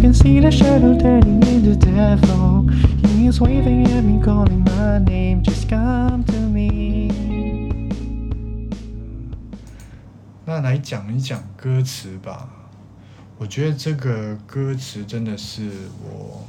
[0.00, 2.66] Can see the shadow turning into devil.
[3.06, 5.42] He's waving at me, calling my name.
[5.42, 7.10] Just come to me.
[10.46, 12.48] 那来讲一讲歌词吧。
[13.36, 15.70] 我觉得这个歌词真的是
[16.02, 16.46] 我，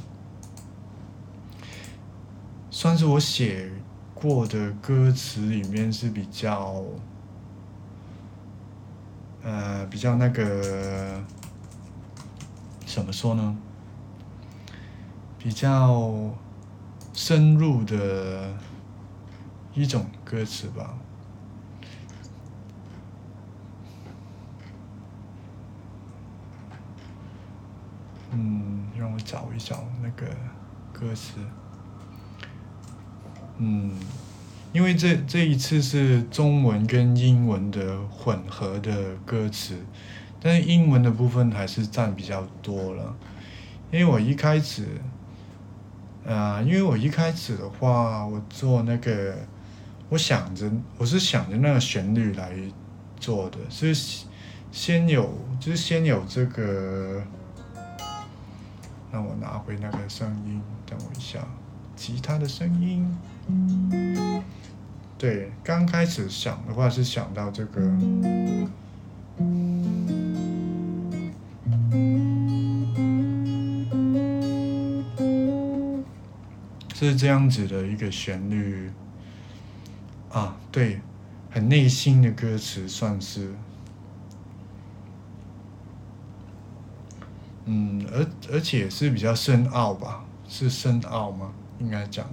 [2.70, 3.70] 算是我写
[4.14, 6.82] 过的歌词里面是比较，
[9.44, 11.22] 呃，比较那个，
[12.94, 13.56] 怎么说呢？
[15.40, 16.14] 比较
[17.14, 18.54] 深入的
[19.74, 20.94] 一种歌词吧。
[28.32, 30.28] 嗯，让我找一找那个
[30.92, 31.36] 歌词。
[33.58, 33.96] 嗯，
[34.74, 39.78] 因为这这一次是中文跟英文的混合的歌词，
[40.42, 43.16] 但是英文的部分还是占比较多了。
[43.92, 44.88] 因为我一开始，
[46.28, 49.36] 啊，因为我一开始的话，我做那个，
[50.10, 52.52] 我想着我是想着那个旋律来
[53.20, 53.94] 做的，是
[54.72, 57.22] 先有就是先有这个。
[59.14, 61.46] 让我拿回那个声音，等我一下，
[61.98, 63.06] 吉他的声音。
[65.18, 67.82] 对，刚开始想的话是想到这个，
[76.94, 78.92] 是这样子的一个旋律。
[80.30, 81.02] 啊，对，
[81.50, 83.54] 很内心的歌词，算是。
[87.66, 90.24] 嗯，而而且是比较深奥吧？
[90.48, 91.52] 是深奥吗？
[91.80, 92.28] 应该讲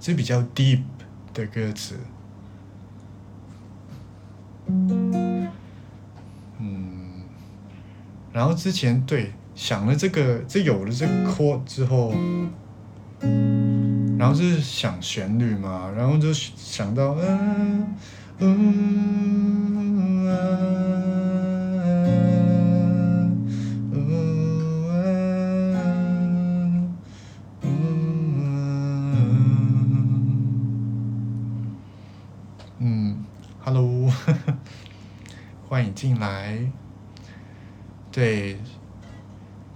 [0.00, 0.82] 是比较 deep
[1.32, 1.96] 的歌词。
[8.36, 12.12] 然后之前对想了这个，这有了这个 chord 之后，
[14.18, 17.96] 然后就是想旋律嘛，然后就想到嗯
[18.40, 19.06] 嗯。
[35.94, 36.58] 进来，
[38.16, 38.56] 对，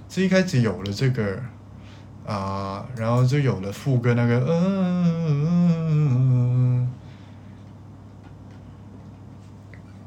[0.09, 1.39] 这一开始有了这个
[2.27, 6.01] 啊，然后就有了副歌那个嗯，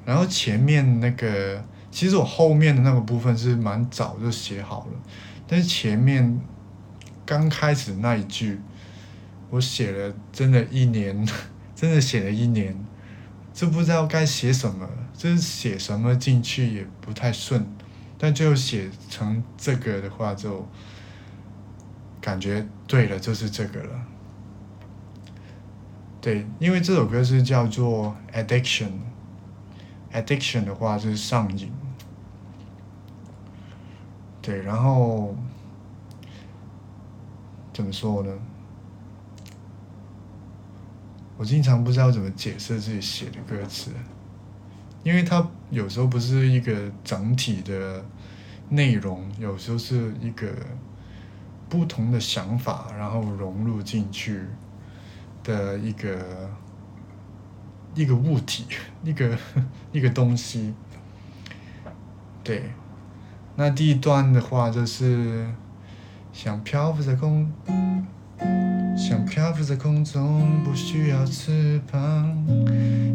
[0.04, 4.94] 然后前面那个，其实我后面的那个部分是蛮早就写好了，
[5.48, 6.42] 但是前面
[7.28, 8.60] 刚开始那一句，
[9.52, 11.24] 我写了真的一年，
[11.76, 12.76] 真的写了一年。
[13.54, 17.64] 就不知道该写什么，就是写什么进去也不太顺，
[18.24, 20.66] 但最后写成这个的话，就
[22.22, 23.90] 感觉对了，就是这个了。
[26.22, 31.70] 对，因为这首歌是叫做 addiction，addiction 的话就是上瘾。
[34.42, 35.36] 对，然后
[37.74, 38.32] 怎么说呢？
[41.36, 43.92] 我经常不知道怎么解释自己写的歌词，
[45.04, 48.02] 因为它有时候不是一个整体的
[48.74, 50.48] 内容，有时候是一个
[51.70, 54.42] 不同的想法，然后融入进去
[55.44, 56.50] 的一个
[57.94, 58.66] 一个物体，
[59.04, 59.38] 一个
[59.94, 60.74] 一个东西。
[62.44, 62.72] 对，
[63.56, 65.48] 那第一段的话就是
[66.32, 67.52] 像漂浮在空。
[68.96, 71.98] 像漂浮在空中，不需要翅膀。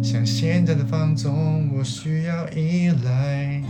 [0.03, 3.63] 像现在的放纵，我需要依赖。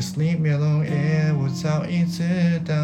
[0.00, 2.74] Just leave me alone, yeah，我早已知道，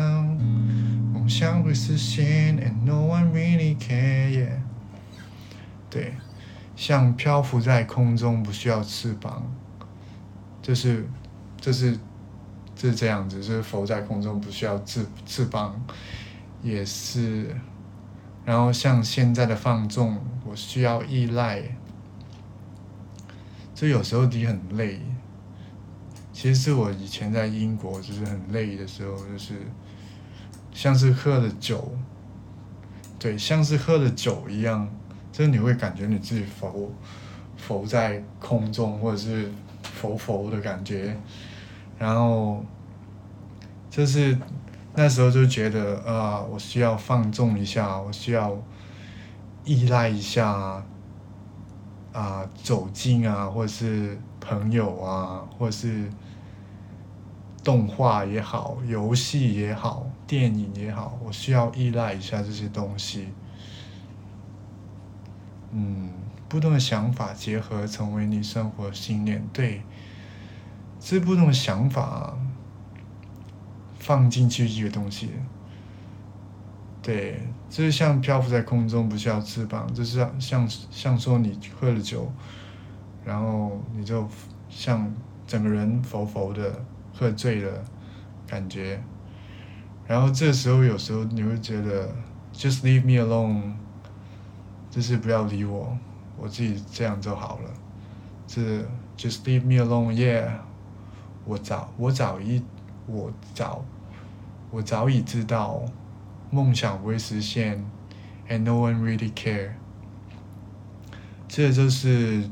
[1.15, 4.59] 梦想会实现，and no one really care, yeah。
[5.89, 6.13] 对，
[6.77, 9.51] 像漂浮在空中，不需要翅膀，
[10.61, 11.09] 就是，
[11.59, 11.99] 就是，
[12.75, 15.75] 就是这样子，就是浮在空中，不需要翅翅膀，
[16.63, 17.57] 也是。
[18.45, 21.63] 然后像现在的放纵，我需要依赖，
[23.75, 25.01] 就有时候你很累。
[26.39, 29.55] 其实是我以前在英国就是很累的时候，就是
[30.71, 31.91] 像是喝了酒，
[33.19, 34.87] 对，像是喝了酒一样，
[35.33, 36.93] 就是你会感觉你自己浮
[37.57, 39.51] 浮在空中，或者是
[39.83, 41.19] 浮浮的感觉，
[41.99, 42.63] 然后
[43.89, 44.37] 就是
[44.95, 48.55] 那时候就觉得啊，我需要放纵一下，我需要
[49.65, 50.85] 依赖一下
[52.13, 56.05] 啊，走近啊，或者是朋友啊，或者是。
[57.67, 63.31] 动画也好，游戏也好，电影也好，我需要依赖一下这些东西。
[65.73, 66.13] 嗯，
[66.49, 69.83] 不同的想法结合成为你生活信念，对，
[71.01, 72.39] 这不同的想法
[73.99, 75.31] 放进去一个东西，
[77.03, 82.31] 对，就是像漂浮在空中不需要翅膀，就是像像说你喝了酒，
[83.25, 84.29] 然后你就
[84.71, 85.13] 像
[85.49, 86.85] 整个人浮浮的。
[87.19, 87.83] 喝醉了，
[88.47, 89.03] 感觉，
[90.07, 92.15] 然后这时候有时候你会觉得
[92.53, 93.73] ，just leave me alone，
[94.91, 95.97] 就是不要理我，
[96.37, 97.71] 我自己这样就好了，
[98.47, 98.87] 是
[99.17, 100.59] just leave me alone，yeah，
[101.47, 102.63] 我早我早一
[103.07, 103.83] 我早
[104.71, 105.83] 我早已知道，
[106.51, 107.83] 梦想不会实现
[108.51, 109.71] ，and no one really care，
[111.49, 112.43] 这就是，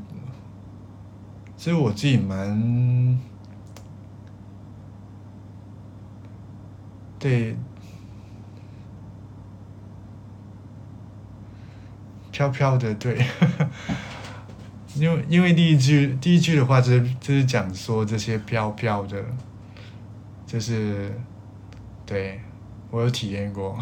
[1.55, 3.34] 其实我自己蛮。
[7.17, 7.55] 对，
[12.31, 13.25] 飘飘的对，
[14.95, 19.23] 因为因为第一句第一句的话，就是就是讲说这些飘飘的，
[20.45, 21.11] 就是
[22.05, 22.39] 对
[22.91, 23.79] 我有体验过，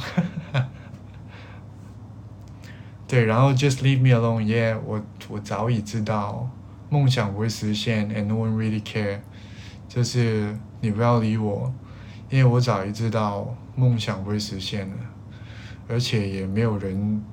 [3.07, 6.49] 对，然后 just leave me alone，yeah，我我早已知道
[6.89, 9.19] 梦想不会实现，and no one really care，
[9.89, 11.73] 就是你不要理我。
[12.33, 14.95] 因为我早已知道梦想不会实现了，
[15.87, 17.23] 而且也没有人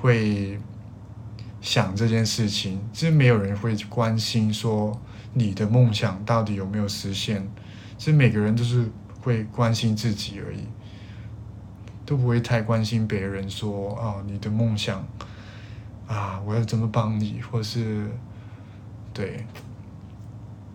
[0.00, 0.58] 会
[1.60, 5.00] 想这件事情，其实没有人会关心说
[5.34, 7.48] 你的梦想到底有没有实现，
[7.96, 8.90] 其实每个人都是
[9.22, 10.66] 会关心自己而已，
[12.04, 15.06] 都不会太关心别人说哦你的梦想
[16.08, 18.10] 啊我要怎么帮你，或是
[19.12, 19.46] 对，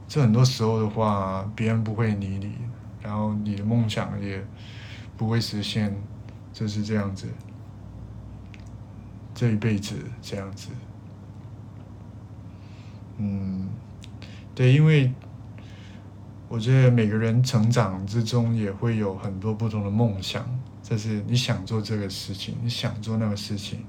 [0.08, 2.69] 这很多时候的话别人不会理你。
[3.02, 4.46] 然后你的梦想也
[5.16, 5.96] 不会实现，
[6.52, 7.28] 就是这样子，
[9.34, 10.70] 这一辈子这样子。
[13.18, 13.70] 嗯，
[14.54, 15.14] 对，因为
[16.48, 20.46] 我觉得每个人成长之中也会有很多不同的梦想，
[20.84, 23.86] 就是你想做这个事情，你想做那个事情，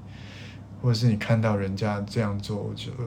[0.81, 2.97] 或者是你看到人家这样做，我觉得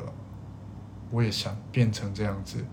[1.11, 2.65] 我也想变成这样子，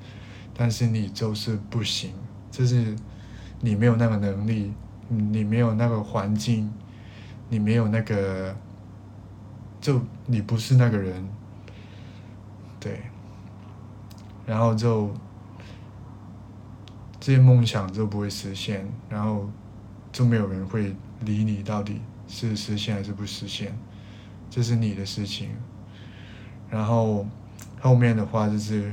[0.53, 2.11] 但是你就是不行，
[2.51, 2.95] 这是。
[3.63, 4.73] 你没有那个能力，
[5.07, 6.73] 你没有那个环境，
[7.47, 8.55] 你没有那个，
[9.79, 11.23] 就你不是那个人，
[12.79, 13.01] 对，
[14.47, 15.13] 然后就
[17.19, 19.47] 这些梦想就不会实现，然后
[20.11, 23.77] 就没有人会理你到底是实现还是不实现，
[24.49, 25.49] 这是你的事情，
[26.67, 27.27] 然后
[27.79, 28.91] 后面的话就是，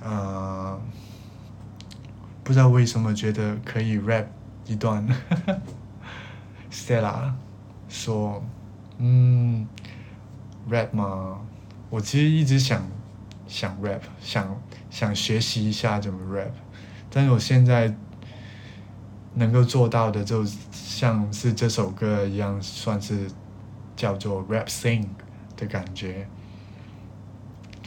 [0.00, 0.78] 啊。
[2.50, 4.26] 不知道为什么觉得可以 rap
[4.66, 5.06] 一段，
[6.68, 7.30] Stella
[7.88, 8.44] 说，
[8.98, 9.64] 嗯
[10.68, 11.38] ，rap 吗？
[11.90, 12.82] 我其实一直想
[13.46, 16.50] 想 rap，想想学习一下怎么 rap，
[17.08, 17.94] 但是我现在
[19.34, 23.30] 能够做到的，就像是这首歌一样，算是
[23.94, 25.06] 叫做 rap sing
[25.56, 26.26] 的感觉。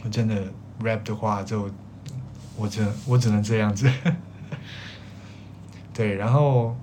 [0.05, 0.41] 我真的
[0.79, 1.69] rap 的话，就
[2.55, 3.91] 我只我只能这样子。
[5.92, 6.76] 对，然后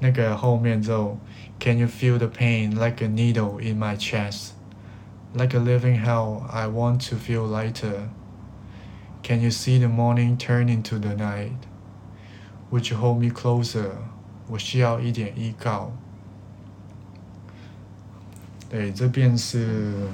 [0.00, 1.16] 那个后面就，
[1.60, 4.50] Can you feel the pain like a needle in my chest,
[5.34, 6.42] like a living hell?
[6.50, 8.08] I want to feel lighter.
[9.22, 11.52] Can you see the morning turn into the night?
[12.70, 13.92] Would you hold me closer?
[14.48, 15.92] 我需要一点依靠。
[18.68, 20.08] 对，这边是。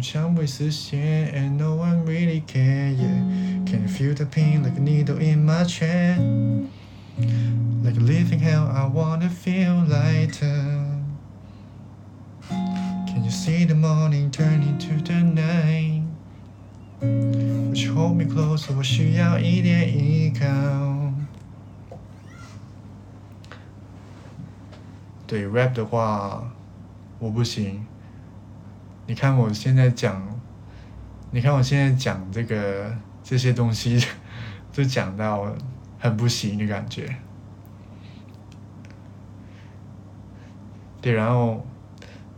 [0.00, 2.92] 想会实现，and no one really care.
[2.92, 6.20] Yeah, can you feel the pain like a needle in my chest?
[7.82, 10.84] Like a living hell, I wanna feel lighter.
[12.48, 16.02] Can you see the morning turn into the night?
[17.00, 18.74] Would you hold me closer?
[18.76, 20.44] 我需要一点依靠。
[25.26, 26.52] 对 rap 的话，
[27.18, 27.86] 我不行。
[29.11, 30.25] 你看，我现在讲。
[31.31, 34.01] 你看，我现在讲这个这些东西
[34.71, 35.53] 都讲到
[35.99, 37.13] 很不行的感觉。
[41.01, 41.67] 对，然后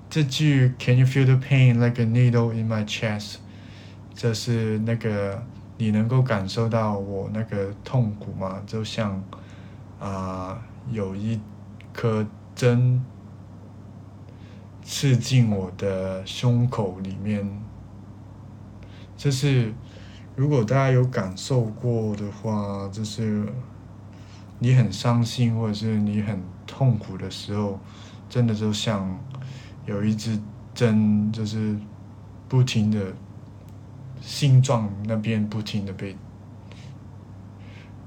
[0.10, 3.36] 这句 CAN YOU FEEL THE PAIN LIKE A NEEDLE IN MY CHEST？
[4.15, 5.44] 这是那个
[5.77, 8.63] 你能够感受到我那个痛苦吗？
[8.65, 9.24] 就像
[10.00, 11.39] 啊，有一
[11.94, 12.25] 颗
[12.56, 13.00] 针。
[14.84, 17.48] 刺进我的胸口里面。
[19.18, 19.74] 这是
[20.36, 23.48] 如果大家有感受过的话，就是
[24.60, 27.80] 你很伤心或者是你很痛苦的时候，
[28.30, 29.20] 真的就像
[29.86, 30.40] 有一支
[30.74, 31.78] 针，就是
[32.48, 33.13] 不停的。
[34.22, 36.16] 心脏那边不停的被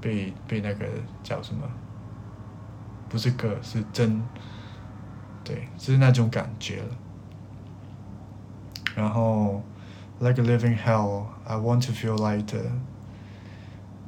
[0.00, 0.86] 被被那个
[1.22, 1.60] 叫什么？
[3.06, 4.22] 不是个是针，
[5.46, 6.88] 对，就是那种感觉了。
[8.96, 9.62] 然后
[10.18, 12.72] ，like a living hell, I want to feel lighter.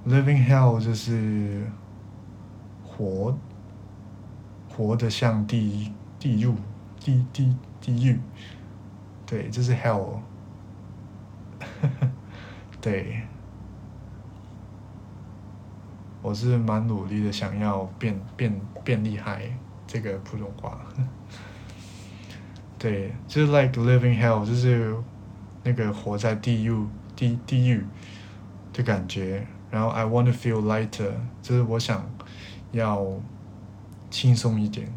[0.04, 1.70] Living hell 就是
[2.84, 3.38] 活
[4.68, 6.52] 活的像地地狱
[6.98, 8.18] 地地地狱，
[9.24, 10.18] 对，这是 hell。
[12.80, 13.22] 对，
[16.22, 19.42] 我是蛮努力的，想要变变变厉害
[19.88, 20.78] 这个普通话。
[22.78, 24.94] 对，就是 like living hell，就是
[25.64, 26.72] 那个活在地狱
[27.16, 27.84] 地地狱
[28.72, 29.44] 的感觉。
[29.68, 31.10] 然后 I want to feel lighter，
[31.42, 32.08] 就是我想
[32.70, 33.04] 要
[34.08, 34.88] 轻松一点。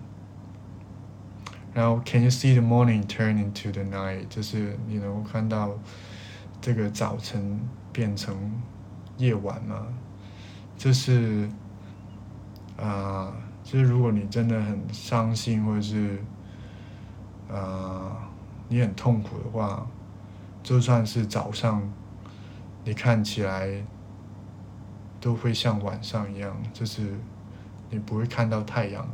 [1.74, 4.28] 然后 Can you see the morning turn into the night？
[4.30, 5.72] 就是你能够看到。
[6.64, 7.60] 这个早晨
[7.92, 8.38] 变成
[9.18, 9.88] 夜晚吗？
[10.78, 11.50] 就是，
[12.78, 16.20] 啊，就是如果你真的很伤心，或者是，
[17.50, 18.30] 啊，
[18.68, 19.88] 你很痛苦的话，
[20.62, 21.82] 就算是早上，
[22.84, 23.86] 你看起来
[25.20, 27.14] 都会像晚上一样，就是
[27.90, 29.08] 你不会看到太阳，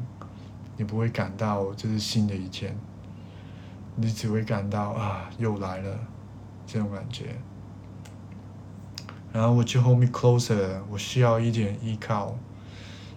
[0.76, 2.78] 你不会感到这是新的一天，
[3.96, 6.00] 你只会感到啊，又来了。
[6.70, 7.28] 这种感觉，
[9.32, 12.36] 然后我去 hold me closer，我需要一点依靠，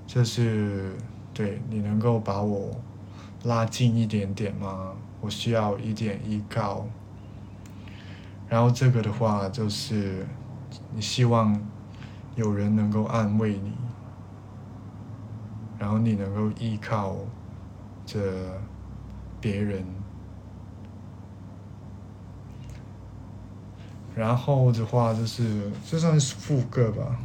[0.07, 0.95] 就是
[1.41, 2.71] 对你能够把我
[3.45, 4.93] 拉近一点点吗？
[5.23, 6.85] 我需要一点依靠。
[8.47, 10.27] 然后这个的话就是
[10.95, 11.59] 你希望
[12.37, 13.73] 有人能够安慰你，
[15.79, 17.17] 然后你能够依靠
[18.05, 18.21] 着
[19.41, 19.83] 别人。
[24.15, 27.19] 然后的话就是，这算是副歌吧。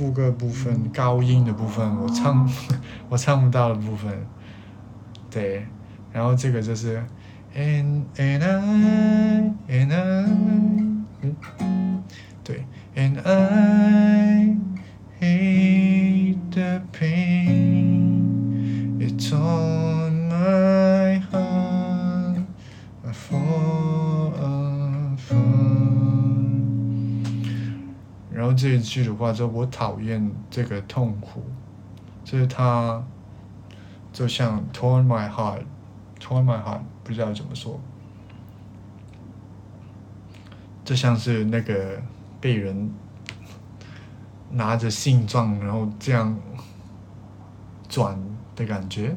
[0.00, 2.50] 副歌部分高音的部分，我唱
[3.10, 4.10] 我唱不到的部分，
[5.30, 5.66] 对。
[6.10, 7.04] 然后这个就是
[7.54, 10.29] and and I and I，
[28.90, 31.44] 这一句的话，就我讨厌这个痛苦，
[32.24, 33.00] 就是它，
[34.12, 37.78] 就像 torn my heart，torn my heart，不知道怎么说，
[40.84, 42.02] 就像是那个
[42.40, 42.92] 被人
[44.50, 46.36] 拿着信状，然后这样
[47.88, 48.20] 转
[48.56, 49.16] 的感觉，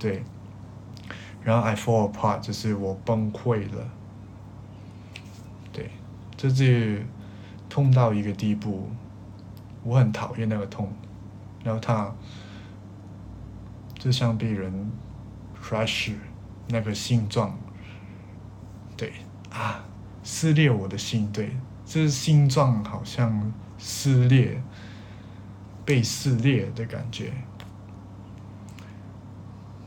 [0.00, 0.24] 对。
[1.44, 3.88] 然后 I fall apart，就是我崩溃了，
[5.72, 5.90] 对，
[6.36, 7.06] 这是。
[7.70, 8.90] 痛到一个地步，
[9.82, 10.92] 我很讨厌那个痛，
[11.64, 12.12] 然后它
[13.94, 14.92] 就像被人
[15.62, 16.12] crush
[16.68, 17.58] 那个心脏，
[18.94, 19.10] 对。
[19.52, 19.82] 啊，
[20.22, 24.62] 撕裂我的心，对，这心脏好像撕裂，
[25.84, 27.32] 被撕裂的感觉，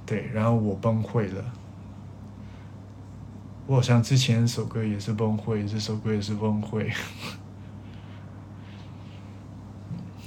[0.05, 1.45] 对，然后我崩溃了，
[3.65, 6.93] 我好像之前首歌也是崩溃，这首歌也是崩溃。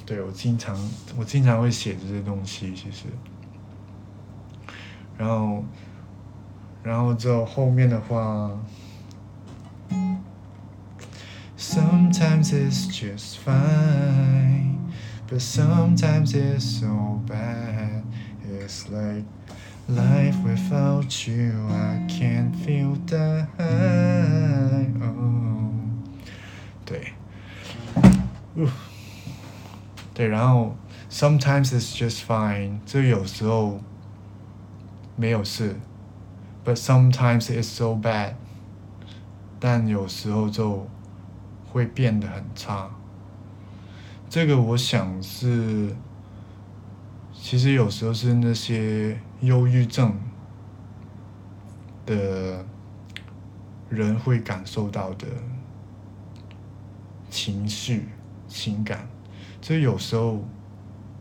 [0.06, 0.76] 对，我经常
[1.18, 3.06] 我经常会写这些东西，其实，
[5.18, 5.64] 然后，
[6.84, 8.52] 然后之后后面的话
[11.58, 14.76] ，Sometimes it's just fine,
[15.28, 18.04] but sometimes it's so bad.
[18.48, 19.24] It's like
[19.88, 24.86] life without you, I can't feel the high.
[25.00, 25.72] Oh，
[26.84, 27.14] 对，
[28.54, 28.68] 呜。
[30.16, 30.74] 对，然后
[31.10, 33.78] sometimes it's just fine，这有时候
[35.14, 35.76] 没有事
[36.64, 38.32] ，but sometimes it's so bad，
[39.60, 40.88] 但有时候就
[41.70, 42.88] 会变得很差。
[44.30, 45.94] 这个我想是
[47.34, 50.18] 其实有时候是那些忧郁症
[52.06, 52.64] 的
[53.90, 55.26] 人会感受到的
[57.28, 58.08] 情绪、
[58.48, 59.06] 情感。
[59.66, 60.44] 这有时候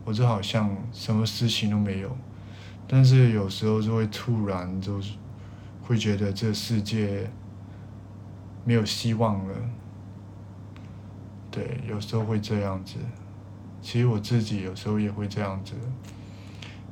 [0.04, 2.16] 我就好像什么事情都没有，
[2.88, 5.14] 但是有时候就会突然就是
[5.82, 7.28] 会觉得这世界
[8.64, 9.56] 没有希望了。
[11.50, 12.98] 对，有时候会这样子。
[13.82, 15.74] 其实我自己有时候也会这样子，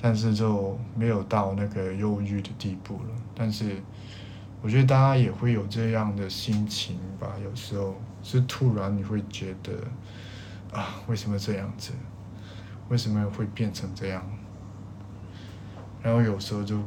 [0.02, 3.10] 但是就没有到那个忧郁的地步了。
[3.36, 3.80] 但是
[4.64, 7.36] 我觉得大家也会有这样的心情吧。
[7.44, 7.94] 有时候
[8.24, 9.72] 是突然你会觉得
[10.74, 11.94] 啊，为什么这样子？
[12.90, 14.24] 为什么会变成这样？
[16.02, 16.80] 然后有时候就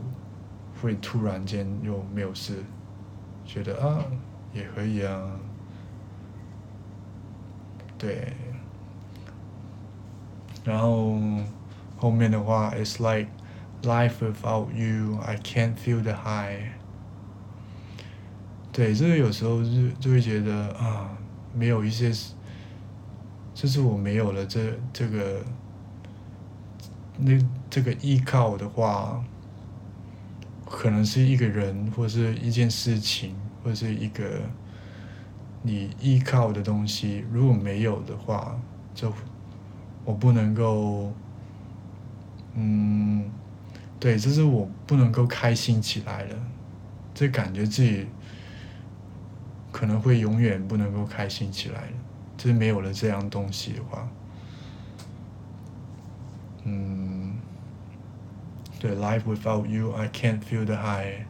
[0.82, 2.62] 会突然间又没有事，
[3.46, 4.04] 觉得啊，
[4.52, 5.30] 也可以啊。
[7.96, 8.34] 对，
[10.62, 11.18] 然后
[11.96, 13.30] 后面的话，It's like
[13.82, 16.72] life without you, I can't feel the high。
[18.70, 21.16] 对，这个有时候就就会觉得啊，
[21.54, 22.12] 没有一些，
[23.56, 25.42] 就是我没有了这这个，
[27.16, 27.32] 那
[27.70, 29.24] 这个依靠的话，
[30.66, 33.34] 可能是一个人，或是一件事情，
[33.64, 34.42] 或是一个。
[35.62, 38.56] 你依靠的东西如果没有的话，
[38.94, 39.12] 就
[40.04, 41.12] 我不能够，
[42.54, 43.28] 嗯，
[43.98, 46.36] 对，就是我不能够开心起来了，
[47.12, 48.06] 这感觉自己
[49.72, 51.96] 可能会永远不能够开心起来了，
[52.36, 54.08] 就是没有了这样东西的话，
[56.64, 57.36] 嗯，
[58.78, 61.24] 对，Life without you, I can't feel the high，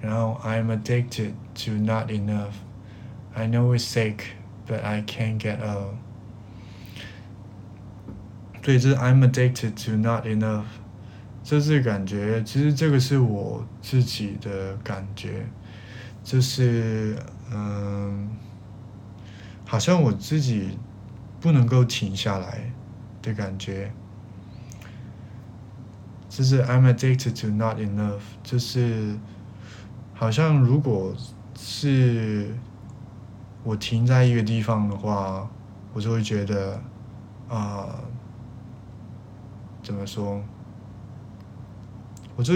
[0.00, 1.32] 然后 I'm addicted
[1.64, 2.54] to not enough。
[3.34, 4.22] I know it's sick,
[4.66, 5.94] but I can't get out.
[8.62, 10.64] 对，这是 I'm addicted to not enough。
[11.42, 15.46] 这是感觉，其实这个是我自己的感觉，
[16.22, 17.16] 就是
[17.50, 18.28] 嗯，
[19.70, 20.76] 好像我自己
[21.40, 22.72] 不能够停下来
[23.22, 23.92] 的感觉。
[26.28, 29.16] 就是 I'm addicted to not enough，就是
[30.12, 31.14] 好像如果
[31.56, 32.52] 是。
[33.62, 35.46] 我停在一个地方的话，
[35.92, 36.80] 我就会觉得，
[37.46, 37.94] 啊，
[39.82, 40.42] 怎么说？
[42.36, 42.54] 我就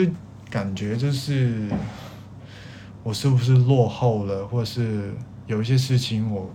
[0.48, 1.68] 感觉就是，
[3.02, 5.12] 我是不是落后了，或者是
[5.46, 6.50] 有一些事情我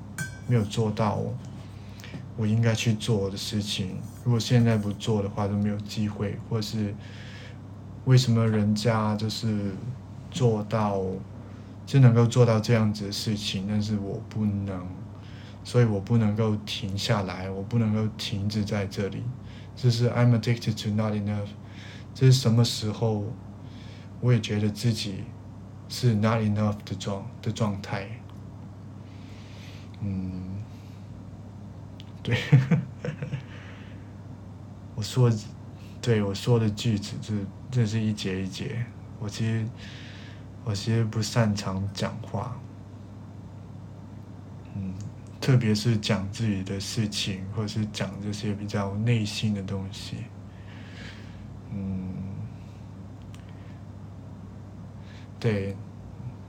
[0.49, 1.21] 没有做到，
[2.35, 6.93] 我应该去做的事情，如果现在不做的话，都没有机会，或是
[8.03, 9.71] 为什么人家就是
[10.29, 11.01] 做到？
[11.85, 14.87] 就能够做到这样子的事情，但是我不能，
[15.63, 19.23] 所以我不能够停下来，我不能够停止在这里。
[19.75, 21.47] 这是 I'm addicted to not enough。
[22.13, 23.23] 这是什么时候，
[24.21, 25.23] 我也觉得自己
[25.87, 28.07] 是 not enough 的状的状态。
[30.01, 30.31] 嗯，
[32.23, 32.37] 对，
[34.95, 35.31] 我说，
[36.01, 37.33] 对我说的句子，这
[37.71, 38.85] 这是一节一节。
[39.19, 39.65] 我其实。
[40.65, 42.59] 我其实不擅长讲话，
[44.75, 44.93] 嗯，
[45.39, 50.17] 特别是讲自己的事情，或者是讲这些比较内心的东西，
[51.71, 52.13] 嗯，
[55.39, 55.75] 对，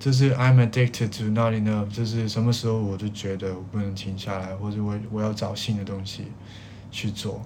[0.00, 6.24] 就是 I'm addicted to not enough，就是什么时候我就觉得我不能停下来，或者我我要找新的东西
[6.90, 7.40] 去做，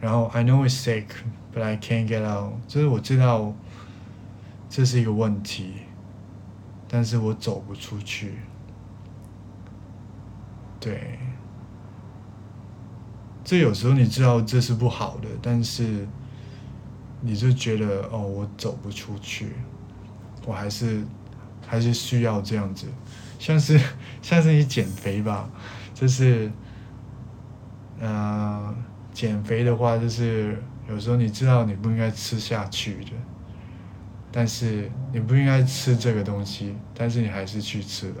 [0.00, 3.54] 然后 I know it's sick，but I can't get out，就是我知道。
[4.68, 5.74] 这是一个问题，
[6.88, 8.32] 但是我走不出去。
[10.80, 11.20] 对，
[13.44, 16.06] 这有时候你知道这是不好的，但是
[17.20, 19.52] 你就觉得哦，我走不出去，
[20.44, 21.02] 我还是
[21.66, 22.86] 还是需要这样子，
[23.38, 23.80] 像是
[24.22, 25.48] 像是你减肥吧，
[25.94, 26.50] 就是，
[28.00, 28.74] 呃，
[29.12, 33.12] 减肥的话，就是有时候你知道你不应该吃下去的。
[34.32, 38.16] 但是你不应该吃这个东西，但是你还是去吃了。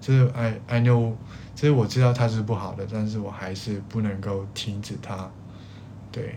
[0.00, 1.12] 就是 I I know，
[1.54, 5.30] 就是我知道它是不好的，但是我还是不能够停止它。
[6.10, 6.34] 对。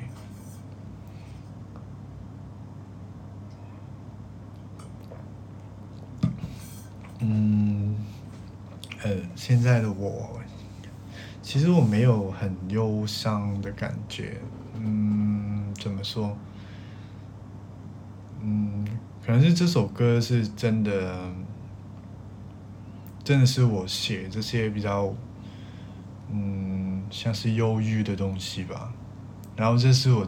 [7.20, 7.96] 嗯，
[9.04, 10.40] 呃，现在的我，
[11.42, 14.40] 其实我没有很忧伤的感觉。
[14.76, 16.38] 嗯，怎么说？
[18.42, 18.86] 嗯，
[19.26, 21.30] 可能是这首歌是真的，
[23.22, 25.14] 真的是我写这些比较，
[26.32, 28.94] 嗯，像是忧郁的东西吧。
[29.58, 30.26] 然后这是我，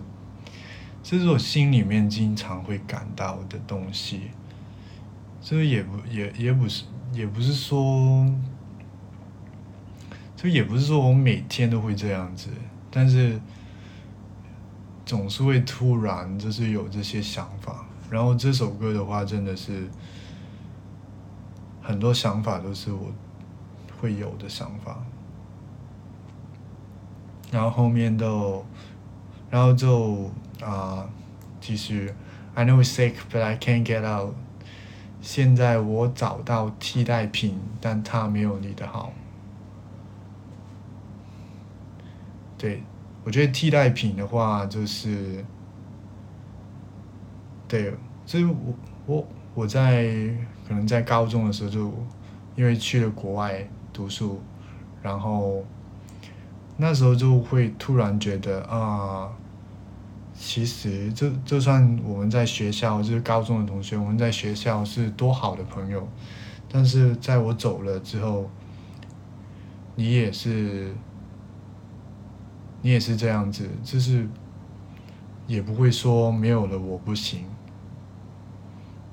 [1.02, 4.32] 这是我心里面经常会感到的东西。
[5.42, 8.26] 这也不也也不是也不是说，
[10.38, 12.50] 这也不是说我每天都会这样子，
[12.90, 13.40] 但是
[15.06, 17.86] 总是会突然就是有这些想法。
[18.10, 19.90] 然后这首歌的话，真的是
[21.82, 23.12] 很多想法都是我
[24.00, 25.04] 会有的想法。
[27.52, 28.66] 然后后面都，
[29.50, 31.10] 然后就啊，
[31.60, 32.14] 继续
[32.54, 34.36] ，I know it's sick, but I can't get out。
[35.22, 39.14] 现在我找到替代品，但它没有你的好。
[42.58, 42.84] 对，
[43.24, 45.46] 我觉得替代品的话就是。
[47.68, 47.94] 对，
[48.26, 48.56] 所以我
[49.06, 50.04] 我我在
[50.68, 51.94] 可能在高中的时候就
[52.58, 54.42] 因为去了国外读书，
[55.02, 55.64] 然后
[56.76, 59.32] 那时候就会突然觉得啊，
[60.44, 66.08] 其实就就算我们在学校就是高中的同学，我们在学校是多好的朋友，
[66.68, 68.50] 但是在我走了之后，
[69.96, 70.96] 你也是
[72.82, 74.28] 你也是这样子，就是
[75.46, 77.46] 也不会说没有了我不行。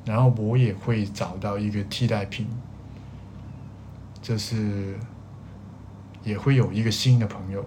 [0.07, 2.47] 然后我也会找到一个替代品，
[4.23, 4.99] 就是
[6.25, 7.62] 也会有一个新的朋友，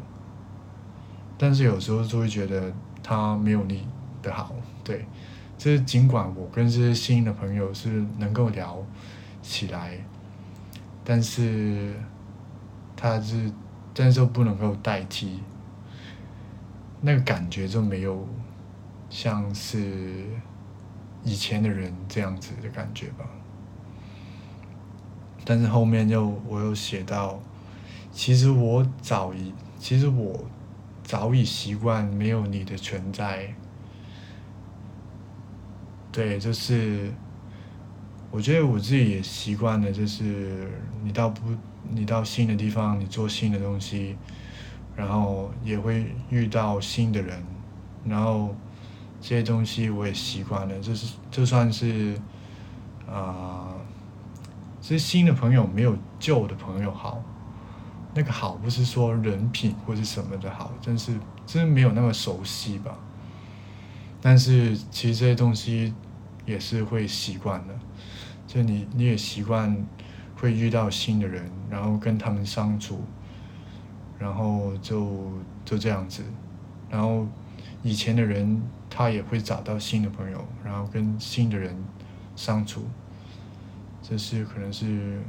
[1.37, 3.87] 但是有时候就会觉得他没有你
[4.21, 5.05] 的好，对，
[5.57, 8.83] 这尽管我跟这些新的朋友是能够聊
[9.41, 9.97] 起来，
[11.03, 11.93] 但是
[12.95, 13.51] 他是，
[13.93, 15.41] 但是不能够代替，
[17.01, 18.27] 那个感觉就没有
[19.09, 20.25] 像是。
[21.23, 23.23] 以前的人这样子的感觉吧，
[25.45, 27.39] 但是后面又我又写到，
[28.11, 30.43] 其实我早已，其实我
[31.11, 33.53] 早已习惯没有你的存在。
[36.09, 37.11] 对，就是
[38.31, 40.71] 我觉得我自己也习惯了，就是
[41.03, 41.41] 你到不，
[41.89, 44.15] 你到新的地方，你做新的东西，
[44.95, 47.43] 然后也会遇到新的人，
[48.05, 48.55] 然后。
[49.23, 52.19] 这些东西我也习惯了，就是就算是，
[53.07, 53.71] 啊，
[54.81, 57.23] 这新的朋友没有旧的朋友好，
[58.13, 61.13] 那个好不是说人品或者什么的好，真是
[61.45, 62.97] 真没有那么熟悉吧。
[64.21, 65.93] 但是其实这些东西
[66.45, 67.73] 也是会习惯的，
[68.47, 69.75] 就你你也习惯
[70.35, 73.03] 会遇到新的人，然后跟他们相处，
[74.19, 75.31] 然后就
[75.65, 76.23] 就这样子，
[76.89, 77.27] 然后
[77.83, 78.61] 以前的人。
[78.93, 81.73] 他也会找到新的朋友，然后跟新的人
[82.35, 82.83] 相处，
[84.01, 85.21] 这是可能是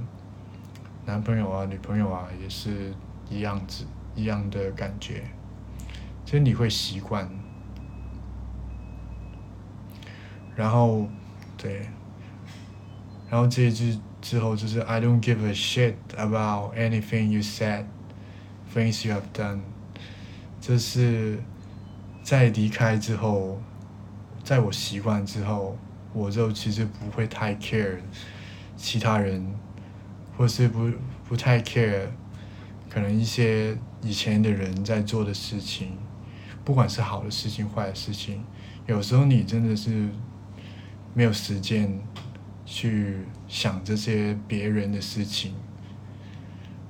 [1.04, 2.94] 男朋友啊、女朋友啊，也是
[3.28, 3.84] 一样子
[4.14, 5.24] 一样的感觉，
[6.24, 7.28] 其实你会习惯。
[10.54, 11.08] 然后，
[11.56, 11.88] 对，
[13.30, 17.86] 然后这一句之后就是 I don't give a shit about anything you said,
[18.74, 19.60] things you have done，
[20.60, 21.40] 这是。
[22.24, 23.60] 在离开之后，
[24.44, 25.76] 在我习惯之后，
[26.12, 27.98] 我就其实不会太 care
[28.76, 29.44] 其他人，
[30.36, 30.90] 或是不
[31.28, 32.06] 不太 care
[32.88, 35.96] 可能一些以前的人在做的事情，
[36.64, 38.44] 不管是好的事情坏的事情，
[38.86, 40.08] 有时候你真的是
[41.14, 42.00] 没有时间
[42.64, 43.18] 去
[43.48, 45.54] 想这些别人的事情，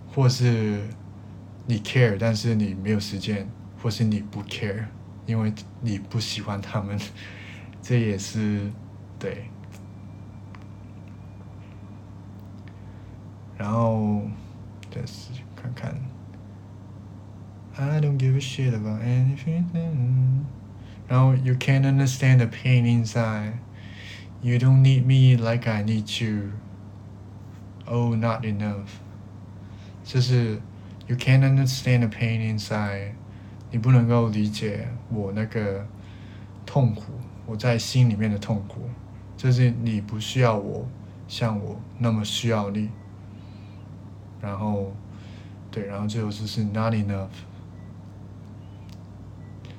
[0.09, 0.81] 或是
[1.66, 3.48] 你 care，但是你没有时间，
[3.83, 4.85] 或是你不 care。
[5.24, 6.98] 因为你不喜欢他们，
[7.81, 8.61] 这也是
[9.20, 9.44] 对。
[13.62, 14.21] 然后
[14.91, 15.95] 再试看看。
[17.75, 19.65] I don't give a shit about anything。
[21.08, 23.53] 然后 You can't understand the pain inside.
[24.41, 26.51] You don't need me like I need you.
[27.86, 28.89] Oh, not enough.
[30.03, 30.62] 就是
[31.08, 33.13] You can't understand the pain inside.
[33.71, 35.86] 你不能够理解我那个
[36.65, 37.13] 痛苦，
[37.45, 38.89] 我在心里面的痛苦，
[39.36, 40.88] 就是你不需要我，
[41.27, 42.89] 像我那么需要你。
[44.42, 44.92] 然后，
[45.70, 47.28] 对，然后最后就是 not enough，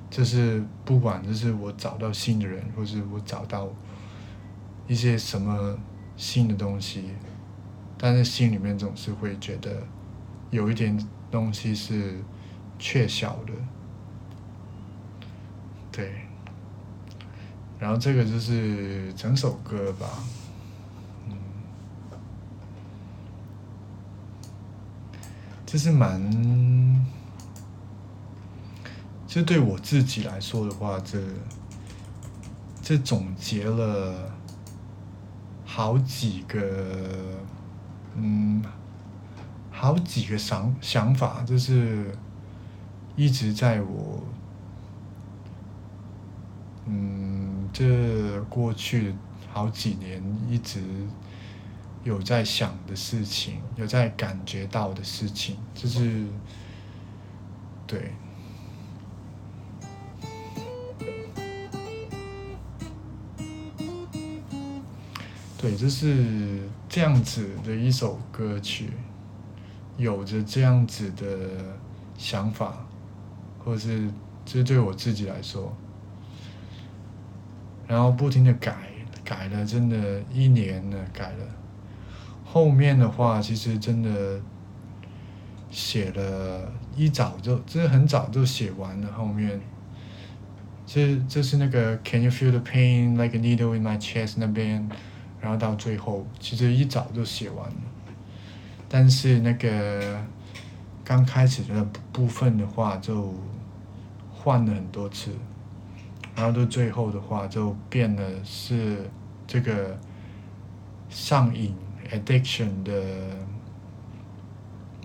[0.09, 3.67] 就是不管就是我找到新的人，或是我找到
[4.87, 5.77] 一些什么
[6.15, 7.09] 新的东西，
[7.97, 9.83] 但是心里面总是会觉得
[10.49, 10.97] 有一点
[11.29, 12.19] 东西是
[12.79, 13.51] 缺少的。
[15.91, 16.11] 对，
[17.77, 20.07] 然后这个就是整首歌吧，
[25.73, 26.21] 这是蛮，
[29.25, 31.19] 这对我自己来说的话，这
[32.79, 34.31] 这总结了
[35.65, 37.39] 好几个，
[38.15, 38.61] 嗯，
[39.71, 42.15] 好几个想想法，就是
[43.15, 44.23] 一直在我，
[46.85, 49.15] 嗯，这过去
[49.51, 50.79] 好几年一直
[52.03, 56.25] 有在想的事情，有在感觉到的事情，就是
[57.87, 58.11] 对。
[65.57, 68.89] 对，就是这样子的一首歌曲，
[69.95, 71.77] 有着这样子的
[72.17, 72.85] 想法，
[73.63, 74.11] 或者是
[74.43, 75.73] 这对我自己来说，
[77.87, 78.75] 然后不停的改，
[79.23, 81.62] 改了，真的一年了，改了。
[82.53, 84.39] 后面的话，其实真的
[85.71, 89.11] 写了一早就，真的很早就写完了。
[89.11, 89.59] 后面，
[90.85, 94.87] 这这是那个 Can you feel the pain like a needle in my chest 那边。
[95.41, 97.75] 然后到最后，其实一早就写完了，
[98.87, 100.23] 但是那个
[101.03, 103.33] 刚开始的部分的话，就
[104.31, 105.31] 换了很多次，
[106.35, 109.09] 然后到最后的话，就变了是
[109.47, 109.97] 这个
[111.09, 111.73] 上瘾
[112.11, 113.37] addiction 的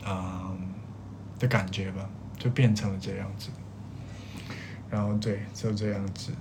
[0.05, 0.53] 啊
[1.39, 3.51] 的感觉吧，就变成了这样子。
[4.91, 6.33] 然后对，就这样子。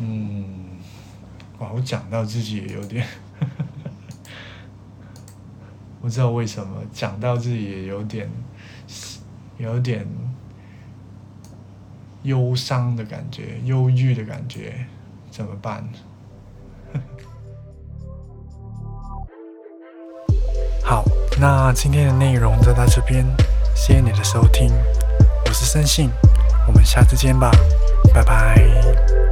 [0.00, 0.78] 嗯，
[1.58, 3.06] 哇，我讲到自己也有点，
[6.02, 8.28] 不知道为什么讲到自己也有点，
[9.58, 10.06] 有点
[12.22, 14.86] 忧伤的感觉，忧郁的感觉，
[15.30, 15.86] 怎么办？
[20.82, 21.04] 好，
[21.40, 23.26] 那今天的内容就到这边，
[23.74, 24.70] 谢谢你的收听，
[25.46, 26.10] 我是森信，
[26.66, 27.50] 我们下次见吧，
[28.14, 29.27] 拜拜。